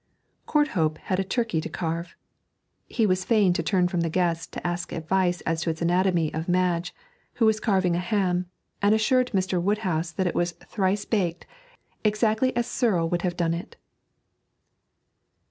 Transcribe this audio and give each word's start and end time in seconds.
Courthope 0.47 0.97
had 0.97 1.19
a 1.19 1.23
turkey 1.23 1.61
to 1.61 1.69
carve. 1.69 2.15
He 2.87 3.05
was 3.05 3.23
fain 3.23 3.53
to 3.53 3.61
turn 3.61 3.87
from 3.87 4.01
the 4.01 4.09
guests 4.09 4.47
to 4.47 4.65
ask 4.67 4.91
advice 4.91 5.41
as 5.41 5.61
to 5.61 5.69
its 5.69 5.79
anatomy 5.79 6.33
of 6.33 6.49
Madge, 6.49 6.91
who 7.33 7.45
was 7.45 7.59
carving 7.59 7.95
a 7.95 7.99
ham 7.99 8.47
and 8.81 8.95
assuring 8.95 9.25
Mr. 9.27 9.61
Woodhouse 9.61 10.11
that 10.13 10.25
it 10.25 10.33
was 10.33 10.53
'thrice 10.53 11.05
baked, 11.05 11.45
exactly 12.03 12.51
as 12.55 12.65
Serle 12.65 13.09
would 13.11 13.21
have 13.21 13.37
done 13.37 13.53
it.' 13.53 13.75